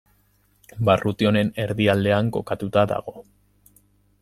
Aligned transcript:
Barruti 0.89 1.27
honen 1.31 1.51
erdialdean 1.65 2.33
kokatua 2.39 2.87
dago. 2.95 3.17